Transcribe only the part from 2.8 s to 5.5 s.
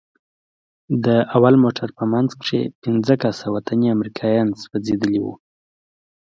پنځه کسه وطني امريکايان سوځېدلي وو.